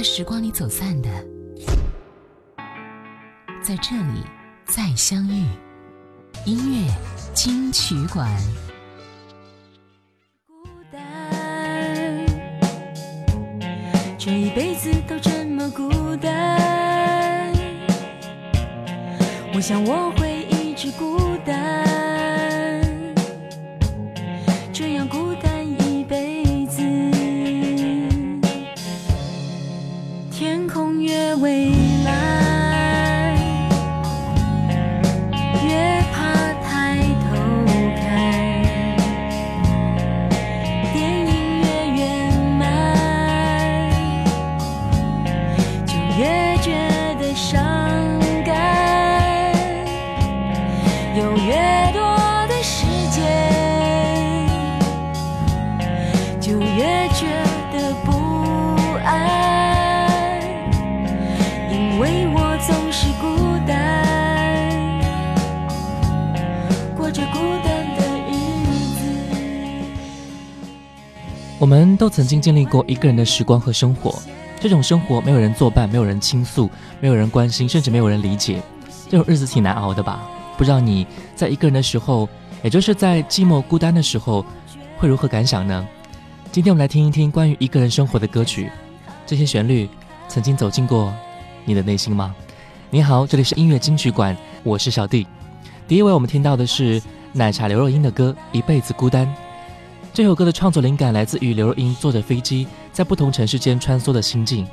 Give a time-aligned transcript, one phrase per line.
[0.00, 1.10] 在时光里走散的，
[3.62, 4.24] 在这里
[4.64, 5.44] 再相遇。
[6.46, 6.90] 音乐
[7.34, 8.26] 金曲馆。
[10.46, 10.54] 孤
[10.90, 12.24] 单，
[14.16, 17.52] 这一辈子都这么孤单。
[19.52, 21.29] 我想我会一直孤单，
[71.60, 74.18] 我们都曾经经历过一个人的时光和生活，
[74.58, 78.62] 这种生活没有人作伴，没有人倾诉，没有人关心，甚至没有人理解，
[79.10, 80.26] 这种日子挺难熬的吧？
[80.56, 82.26] 不知道你在一个人的时候，
[82.62, 84.42] 也就是在寂寞孤单的时候，
[84.96, 85.86] 会如何感想呢？
[86.50, 88.72] 今天我们来听一听关于一个人生活的歌曲，
[89.26, 89.86] 这些旋律
[90.28, 91.12] 曾经走进过
[91.66, 92.34] 你的内心吗？
[92.88, 95.26] 你好，这里是音乐金曲馆，我是小弟。
[95.86, 97.02] 第一位我们听到的是
[97.34, 99.26] 奶茶刘若英的歌《一辈子孤单》。
[100.12, 104.66] 这首歌的创作灵感来自于刘若英坐着飞机在不同城市间穿梭的心境。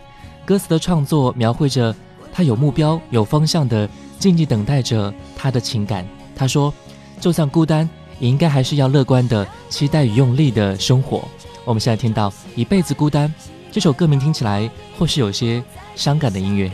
[0.44, 1.95] 歌词的创作描绘着
[2.33, 6.03] 她有目标、有方向的静静等待着她的情感。
[6.35, 6.73] 她说
[7.21, 7.88] ：“就算孤单，
[8.19, 11.23] 也应该还是要乐观的期待与用力的生活。”
[11.63, 13.29] 我们现在听到《一辈子孤单》
[13.72, 15.63] 这首歌名，听起来或是有些
[15.95, 16.72] 伤感的音乐。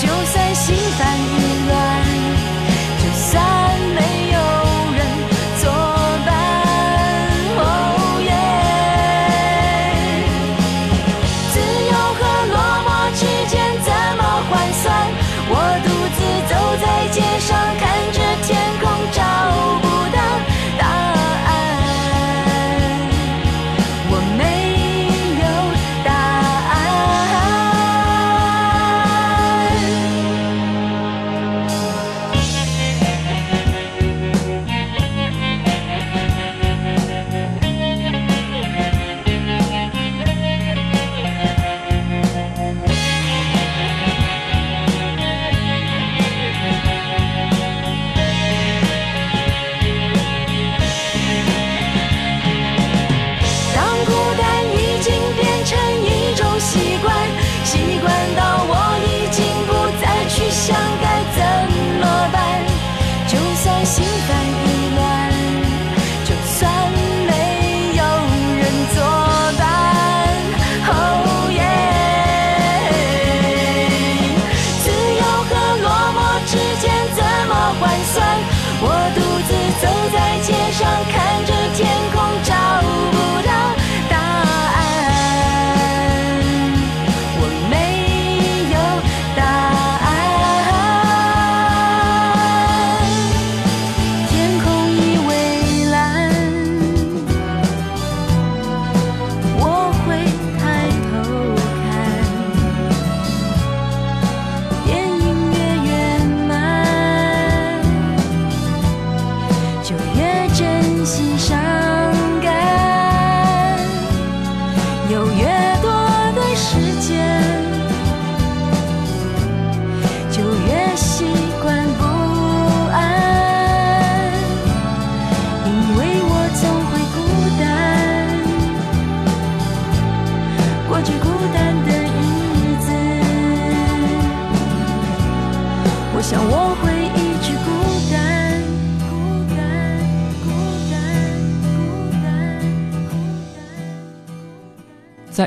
[0.00, 1.67] 就算心烦意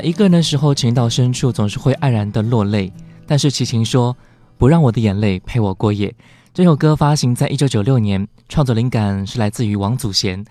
[0.02, 2.92] 一个人的时候，情到深处总是会黯然的落泪。
[3.26, 4.16] 但是齐秦说
[4.58, 6.12] ：“不让我的眼泪陪我过夜。”
[6.52, 10.44] 这首歌发行在一九九六年，创作灵感是来自于王祖贤。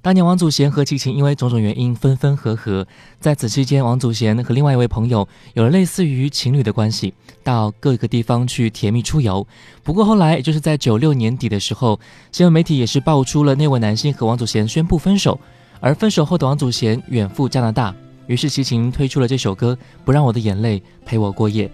[0.00, 2.86] 当年王祖贤和齐秦因为种种原因分分合合，
[3.18, 7.12] 在此期间，王祖贤和另外一位朋友有了类似于情侣的关系，
[7.42, 9.44] 到各个地方去甜蜜出游。
[9.82, 11.98] 不过后来，也就是在九六年底的时候，
[12.30, 15.40] 新闻媒体也是爆出了那位男性和王祖贤宣布分手，
[15.80, 17.92] 而分手后的王祖贤远赴加拿大。
[18.28, 21.66] 于是齐秦推出了这首歌《不让我的眼泪陪我过夜》。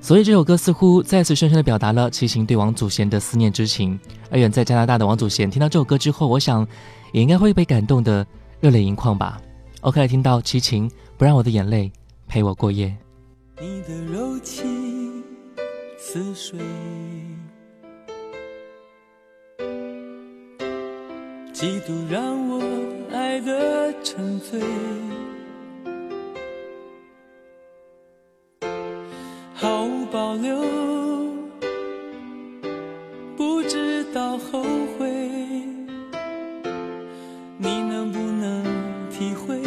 [0.00, 3.98] 所以这首歌似乎再次深深地表达了齐秦对王祖贤的思念之情。
[4.30, 6.64] 而远在加拿大的王祖贤听到这首歌之后，我想
[7.12, 8.24] 也应该会被感动的
[8.60, 9.40] 热泪盈眶吧。
[9.80, 11.90] OK，来听到齐秦《不让我的眼泪
[12.28, 12.94] 陪我过夜》。
[13.62, 15.22] 你的柔情
[15.98, 16.58] 似水，
[21.52, 22.62] 几度让我
[23.12, 24.60] 爱得沉醉，
[30.14, 30.56] 保留，
[33.36, 34.62] 不知道后
[34.96, 35.10] 悔。
[37.58, 38.62] 你能不能
[39.10, 39.60] 体会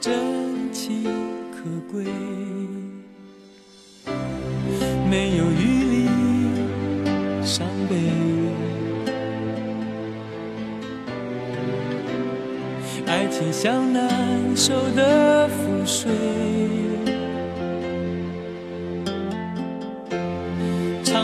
[0.00, 0.12] 真
[0.72, 1.04] 情
[1.52, 2.02] 可贵？
[5.08, 6.08] 没有余力
[7.44, 7.94] 伤悲，
[13.06, 14.10] 爱情像难
[14.56, 16.10] 收的覆水，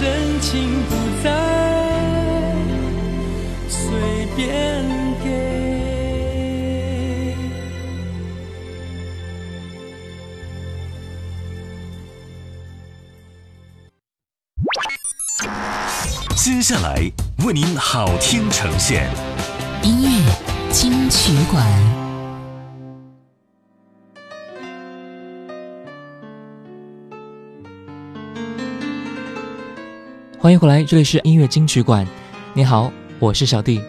[0.00, 1.28] 真情不再
[3.68, 4.84] 随便
[5.24, 5.26] 给。
[16.36, 17.10] 接下来
[17.44, 19.10] 为您好听呈现，
[19.82, 20.32] 音乐
[20.70, 21.66] 金曲馆，
[30.48, 32.08] 欢迎回来，这里是音乐金曲馆。
[32.54, 33.82] 你好，我是小弟。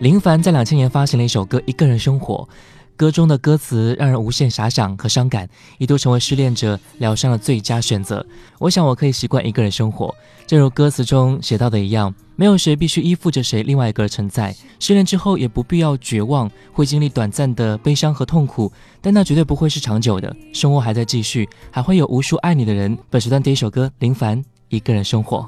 [0.00, 2.48] 林凡在两千年发行了一首歌《一个人生活》，
[2.96, 8.26] 歌中的歌词让人无限遐想和伤感，一度成为失恋者疗伤的最佳选择。
[8.58, 10.12] 我想我可以习惯一个人生活，
[10.48, 14.52] 正如歌词中写到的一样，没有谁必须依附着谁另外一个而存在。
[14.80, 20.34] 失恋之后也不必要绝望，会经历短暂的悲伤和痛苦，但那绝对不会是长久的。
[20.52, 22.98] 生活还在继续，还会有无数爱你的人。
[23.08, 25.38] 本时段第一首歌，林凡《一个人生活》。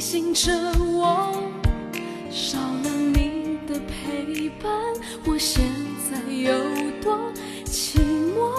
[0.00, 1.30] 提醒着我，
[2.30, 4.72] 少了你的陪伴，
[5.26, 5.62] 我现
[6.10, 6.54] 在有
[7.02, 7.18] 多
[7.66, 7.98] 寂
[8.34, 8.50] 寞。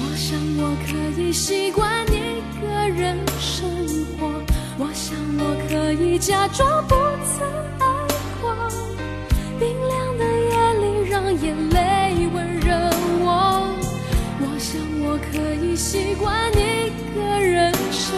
[0.00, 3.68] 我想我可以习惯一个人生
[4.16, 4.26] 活，
[4.78, 6.94] 我想我可以假装不
[7.36, 7.46] 曾
[7.80, 7.84] 爱
[8.40, 8.46] 过。
[9.60, 11.77] 冰凉的夜里，让眼泪
[15.18, 18.16] 可以习惯一个人生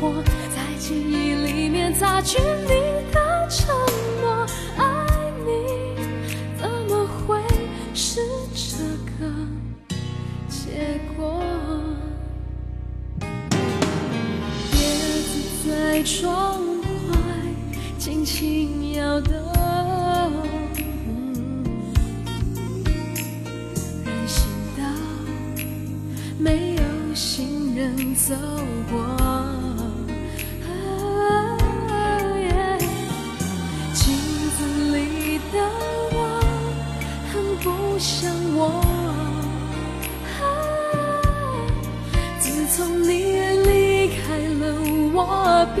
[0.00, 0.22] 活，
[0.54, 2.68] 在记忆里面擦去你
[3.12, 3.74] 的承
[4.20, 4.46] 诺。
[4.76, 5.06] 爱
[5.46, 5.94] 你
[6.60, 7.40] 怎么会
[7.94, 8.20] 是
[8.54, 8.82] 这
[9.18, 9.30] 个
[10.48, 11.42] 结果？
[14.72, 14.78] 叶
[15.22, 17.16] 子在窗外
[17.98, 19.32] 轻轻摇动，
[28.28, 28.34] 走
[28.90, 29.00] 过。
[29.00, 30.68] 啊
[32.38, 32.44] 耶
[33.94, 34.02] 镜
[34.56, 34.58] 子
[34.94, 35.54] 里的
[36.12, 36.16] 我
[37.32, 37.66] 很不
[37.98, 38.60] 像我。
[40.38, 40.42] 啊
[42.38, 42.44] 自
[42.76, 43.08] 从你
[43.66, 43.68] 离
[44.08, 44.20] 开
[44.60, 44.62] 了，
[45.14, 45.18] 我
[45.74, 45.80] 变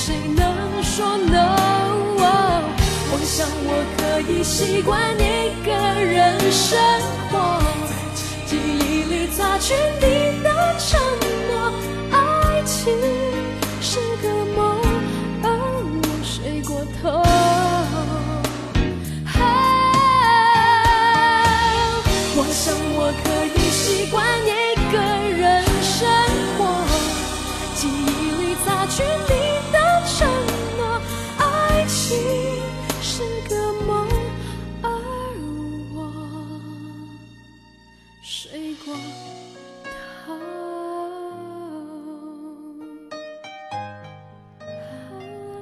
[0.00, 1.56] 谁能说 no？
[3.10, 6.78] 我想我可以习惯一个人生
[7.30, 7.60] 活，
[8.46, 11.00] 记忆里擦去你的承
[11.50, 11.52] 诺。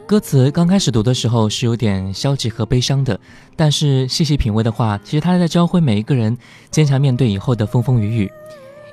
[0.07, 3.19] 歌词刚开始读的时候是有点消极和悲伤的，
[3.57, 6.39] 但是细细品味的话，其实他在教会每一个人
[6.71, 8.33] 坚强面对以后的风风雨雨。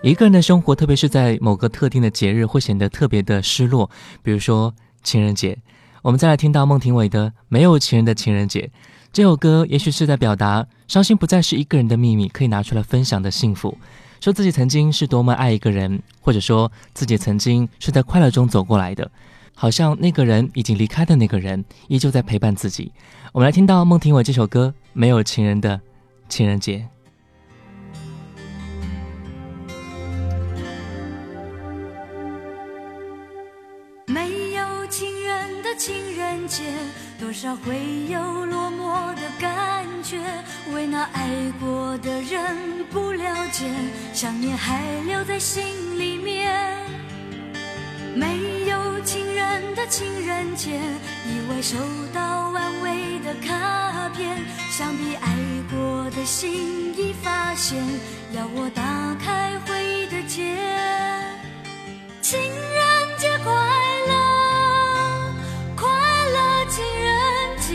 [0.02, 3.88] 一个人的生活，特别是在某个特定的节日，会显得特别的失落，
[4.24, 5.56] 比如说情人节。
[6.02, 8.62] 我们再来听到孟庭苇的《没有情人的情人节》
[9.14, 13.78] 这首歌，也许是在表达伤心不再是一个人的秘密，可以拿出来分享的幸福。
[14.20, 19.12] 说自己曾经是多么爱一个人，或者说自己曾经是在快乐中走过来的。
[19.56, 22.92] 好像那个人已经离开的那个人，依旧在陪伴自己。
[23.32, 25.80] 我们来听到孟庭苇这首歌《没有情人的
[26.28, 26.80] 情人节》。
[34.06, 36.64] 没有情人的情人节，
[37.20, 40.20] 多少会有落寞的感觉。
[40.74, 41.30] 为那爱
[41.60, 43.66] 过的人不了解，
[44.14, 45.64] 想念还留在心
[45.98, 46.78] 里面。
[48.16, 51.78] 没有情人的情人节，意外收
[52.14, 54.38] 到安慰的卡片，
[54.70, 55.36] 想必爱
[55.72, 57.84] 过的心已发现，
[58.34, 60.56] 要我打开回忆的结。
[62.22, 63.52] 情人节快
[64.08, 64.14] 乐，
[65.76, 67.74] 快乐情人节，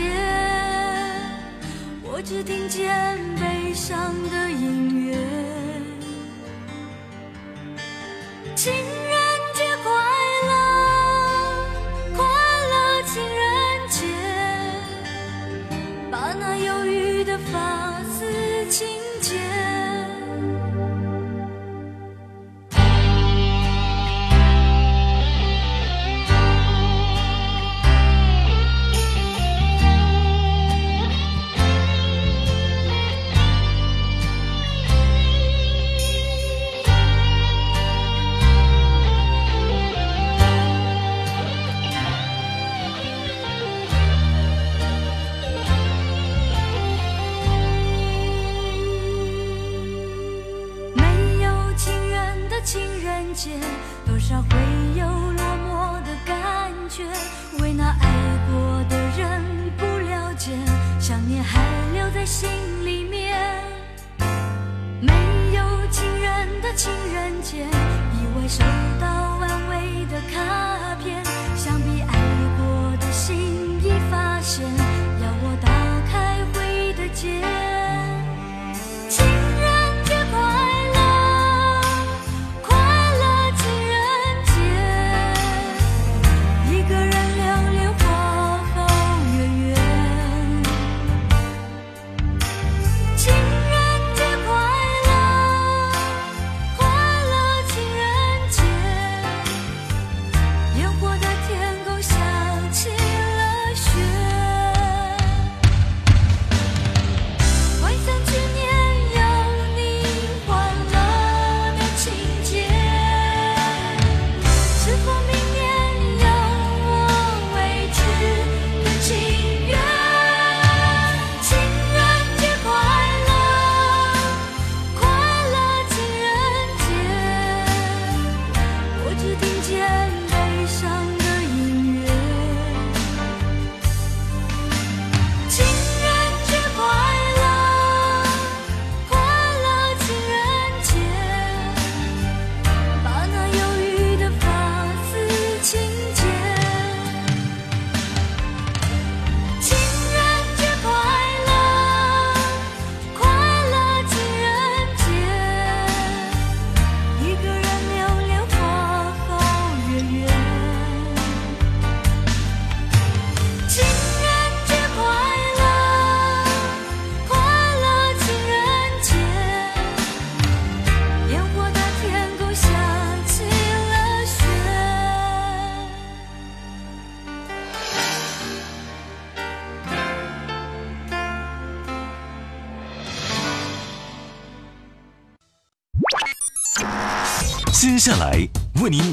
[2.03, 4.38] 我只听见悲伤的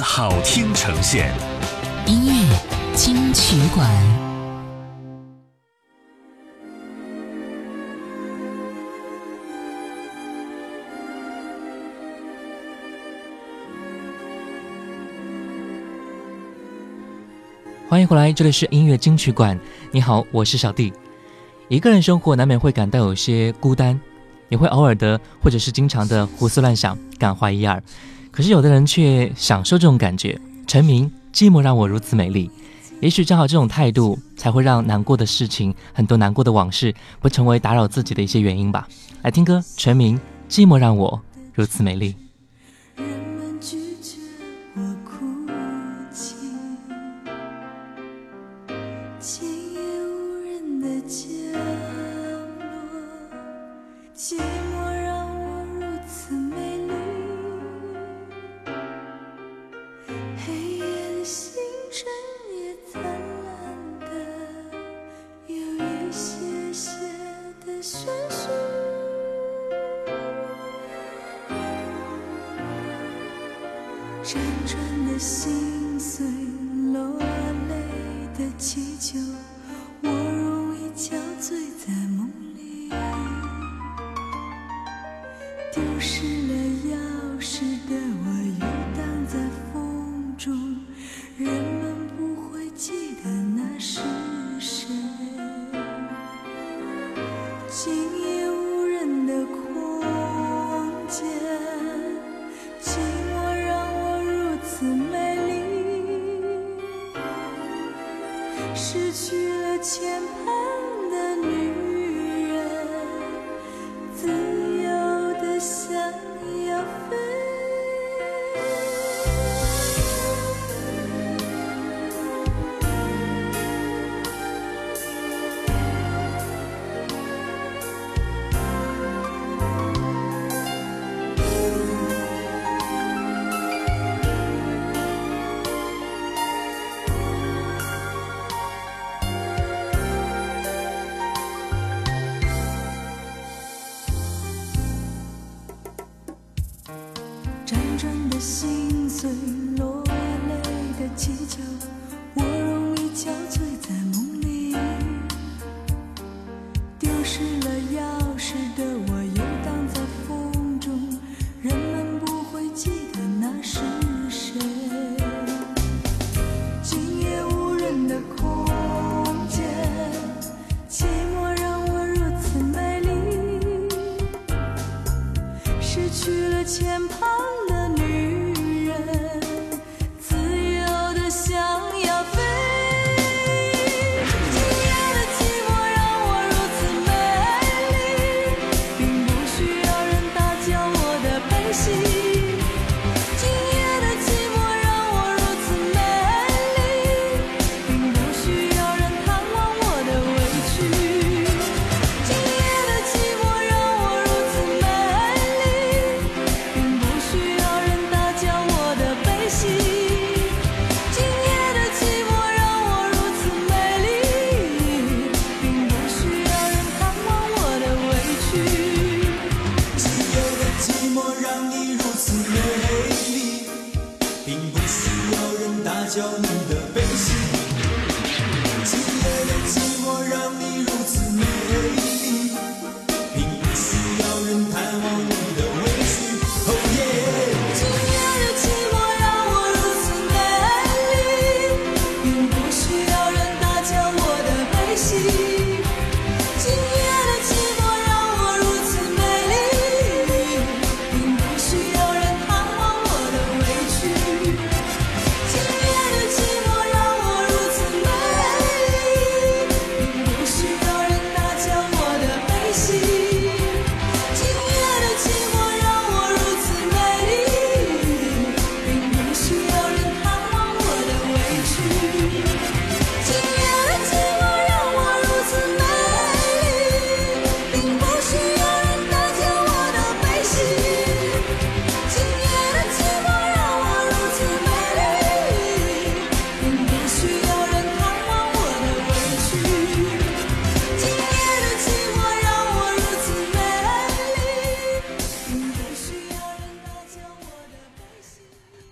[0.01, 1.31] 好听呈现，
[2.07, 2.33] 音乐
[2.95, 3.87] 金曲馆，
[17.87, 19.61] 欢迎回来，这里是音乐金曲馆。
[19.93, 20.91] 你好，我是小弟。
[21.69, 24.01] 一个人生活难免会感到有些孤单，
[24.49, 27.83] 也会偶尔的或者是经常的胡思乱想，感怀一二。
[28.37, 32.51] 可是有的人却享受这种感觉陈明寂寞让我如此美丽。
[33.01, 38.87] 也许正好这种态度才会让难过的事情很多难过的往事不成为打扰自己的一些原因吧。
[39.23, 40.21] 来听歌陈明
[40.51, 41.19] 寂寞让我
[41.55, 42.26] 如此美丽。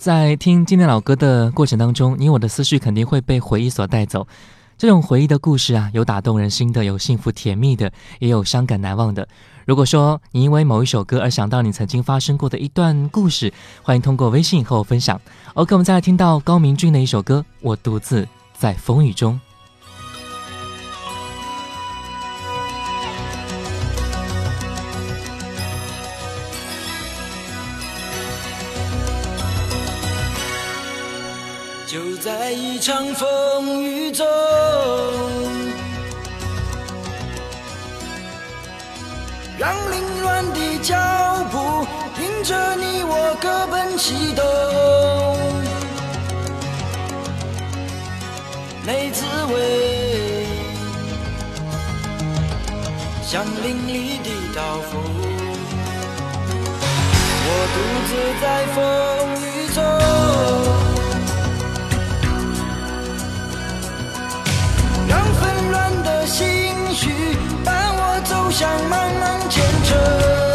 [0.05, 4.27] 在听经典老歌的过程当中，你我的思绪肯定会被回忆所带走。
[4.77, 9.27] 这种回忆的故事啊，有打动人心的，有幸福甜蜜的，也有伤感难忘的。
[9.65, 13.51] 如果说你因为某一首歌而想到你曾经发生过的一段故事，
[13.83, 15.19] 欢迎通过微信和我分享。
[15.55, 19.41] OK，我们再来听到高明骏的一首歌，我独自在风雨中。
[32.75, 34.27] 一场风雨中
[39.57, 40.97] 让凌乱的脚
[41.53, 41.87] 步
[42.21, 44.45] 映着你我各奔西东
[48.85, 50.49] 没滋味
[53.23, 55.01] 像淋漓的刀锋
[57.47, 57.77] 我独
[58.09, 58.79] 自在风
[59.45, 60.64] 雨中。
[67.65, 70.54] 伴我走向茫茫前程。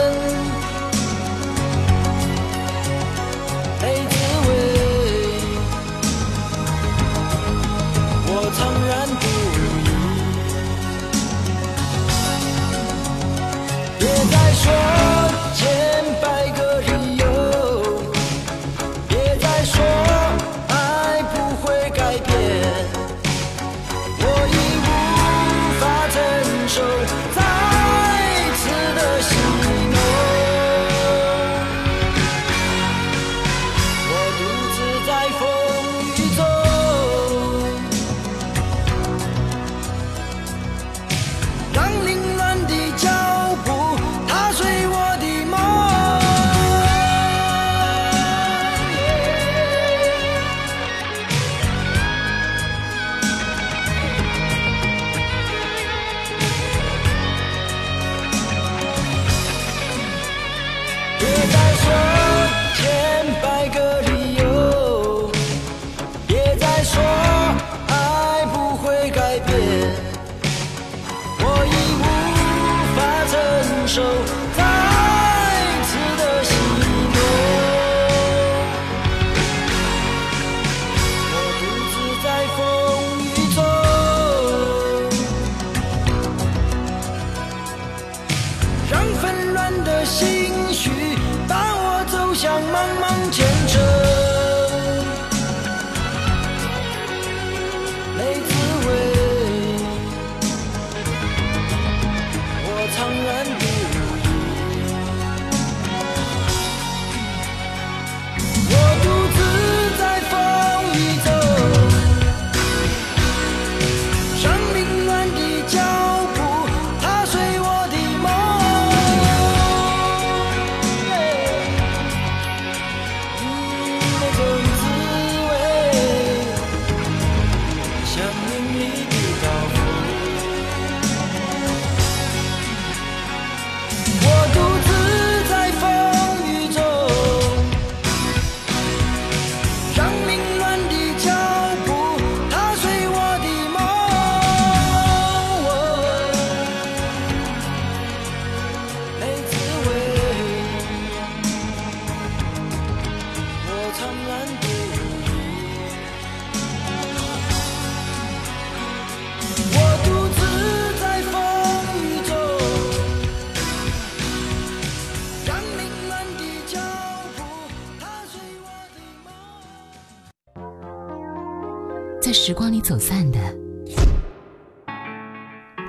[172.90, 173.40] 走散的，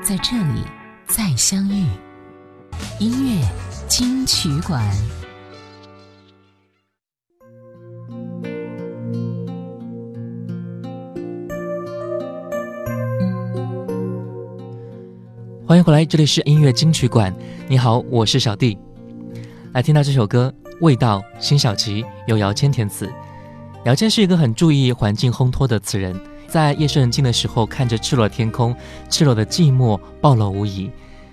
[0.02, 0.62] 在这里
[1.06, 1.86] 再相遇。
[2.98, 3.42] 音乐
[3.88, 4.86] 金曲馆。
[15.66, 17.34] 欢迎回来，这里是音乐金曲馆。
[17.66, 18.76] 你好，我是小弟。
[19.72, 23.10] 来听到这首歌《味道》，辛晓琪由姚谦填词。
[23.86, 26.14] 姚谦是一个很注意环境烘托的词人，
[26.50, 28.74] 在夜深人静的时候，看着赤裸天空，
[29.08, 30.90] 赤裸的寂寞暴露无遗，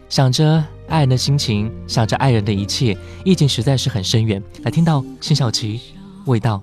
[0.08, 4.42] 想着爱人的心情，想着爱人的一切，意境实在是很深远。
[4.64, 5.82] 来听到辛晓琪
[6.30, 6.62] 《味道》。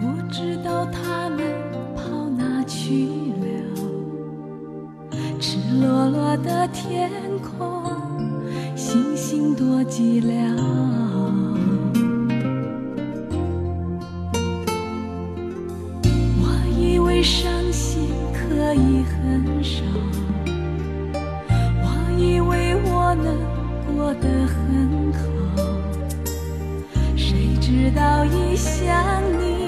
[0.00, 1.46] 不知道他们
[1.94, 3.06] 跑哪去
[3.40, 3.46] 了，
[5.38, 7.08] 赤裸裸的天
[7.38, 7.84] 空，
[8.74, 11.11] 星星多寂寥。
[17.22, 19.84] 伤心可以很少，
[21.84, 21.86] 我
[22.18, 23.38] 以为我能
[23.94, 25.20] 过得很好。
[27.16, 29.61] 谁知道一想你，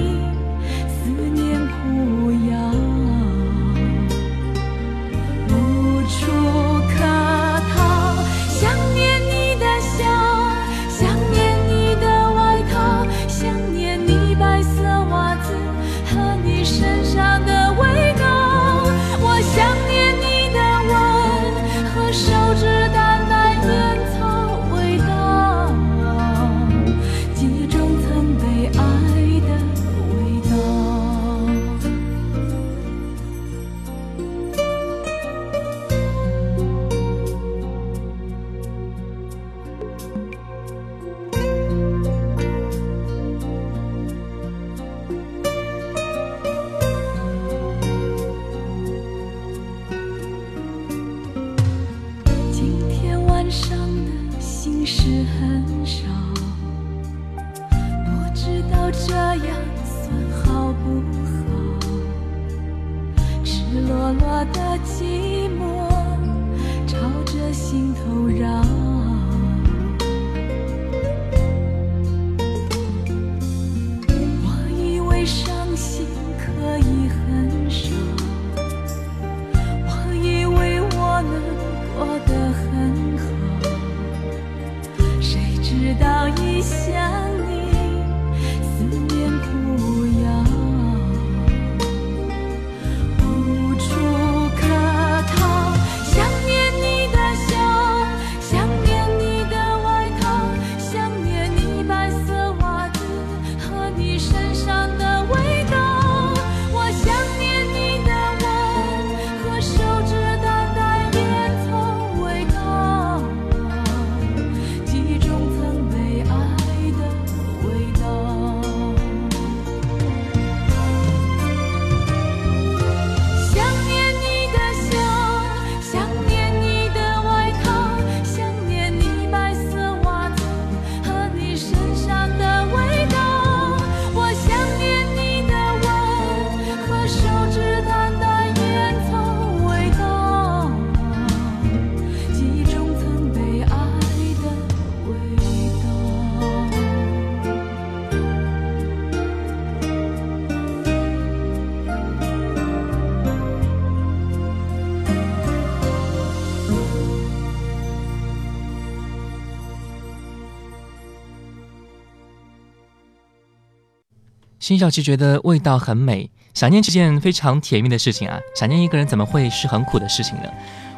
[164.64, 168.40] 辛晓琪觉得味道很美，想念是件非常甜蜜的事情啊！
[168.57, 170.44] 想念一个人怎么会是很苦的事情呢？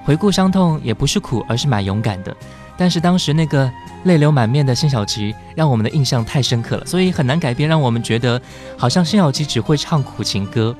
[0.05, 2.33] 回顾伤痛也不是苦，而是蛮勇敢的。
[2.76, 3.68] 但是当时那个
[4.05, 8.40] 泪流满面的辛晓琪，让我们的印象太深刻了，所以很难改变，让我们觉得
[8.79, 10.72] 好像辛晓琪只会唱苦情歌。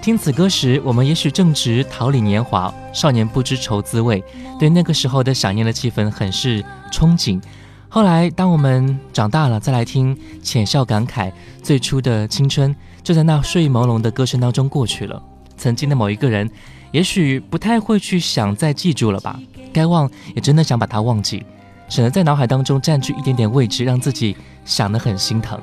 [0.00, 4.22] 听此歌时，我们也许正值桃李年华，少年不知愁滋味，
[4.56, 6.62] 对那个时候的想念的气氛很是
[6.92, 7.42] 憧憬。
[7.92, 15.20] 后来，当我们长大了，再来听，浅笑感慨，最初的青春就在那睡意朦胧的歌声当中过去了。
[15.56, 16.48] 曾经的某一个人，
[16.92, 19.40] 也许不太会去想再记住了吧，
[19.72, 21.44] 该忘也真的想把它忘记，
[21.88, 25.60] 省得在脑海当中占据一点点位置，让自己想得很心疼。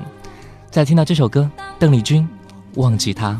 [0.70, 2.28] 再听到这首歌，邓丽君，
[2.80, 3.30] 《忘记他》。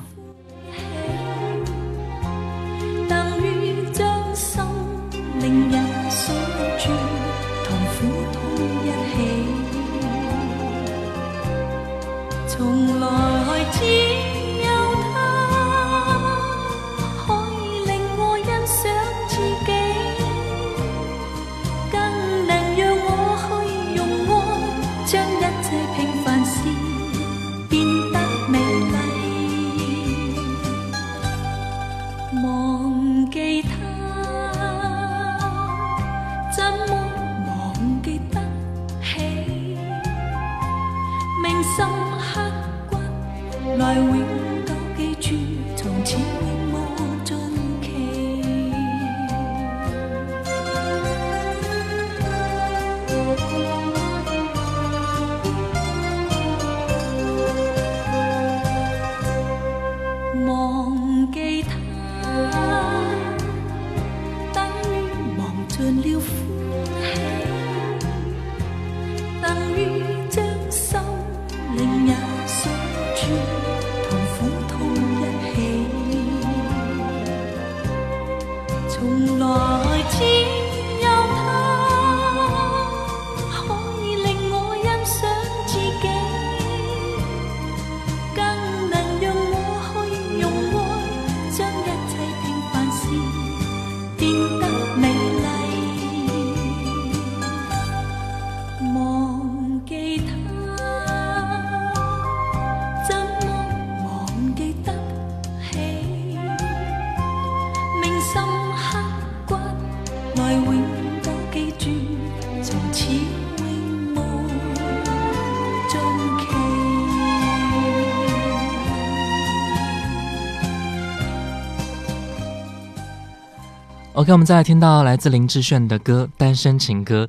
[124.18, 127.24] OK，我们再来听到来自林志炫的歌《单身情歌》。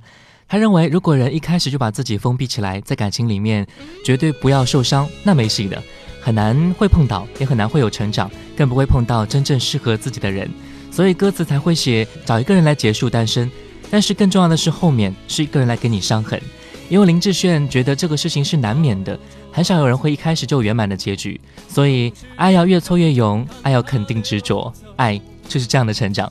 [0.47, 3.63] 他认为，如果人一开始就把自己封闭起来，在感情里面
[4.03, 5.79] 绝对不要受伤，那没戏的，
[6.19, 10.49] 很难会碰到，也很难会有成长，更不会碰到真正适合自己的人。
[10.89, 13.51] 所以歌词才会写找一个人来结束单身。
[13.91, 16.41] 但是更重要的是，后面是一个人来给你伤痕。
[16.89, 19.15] 因为林志炫觉得这个事情是难免的，
[19.51, 21.39] 很少有人会一开始就圆满的结局。
[21.67, 26.27] 所以爱要越挫越勇，爱要肯定执着，爱就是这样的成长。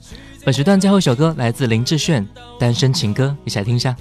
[0.49, 2.27] 本时段最后一首歌来自林志炫
[2.59, 3.95] 《单身情歌》，一起来听一下。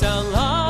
[0.00, 0.69] 想啊